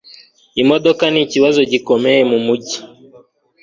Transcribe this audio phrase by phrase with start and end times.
[0.61, 2.77] Imodoka nikibazo gikomeye mumijyi